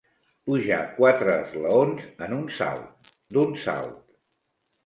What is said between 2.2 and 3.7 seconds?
en un salt, d'un